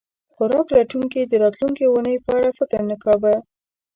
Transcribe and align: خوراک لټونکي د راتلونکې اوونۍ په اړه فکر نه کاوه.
خوراک 0.33 0.67
لټونکي 0.77 1.21
د 1.25 1.33
راتلونکې 1.43 1.83
اوونۍ 1.87 2.15
په 2.25 2.29
اړه 2.37 2.49
فکر 2.59 2.79
نه 2.89 2.95
کاوه. 3.03 3.35